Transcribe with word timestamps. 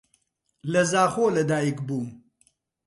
لە 0.71 0.81
زاخۆ 0.91 1.25
لەدایک 1.35 1.77
بووم. 1.87 2.07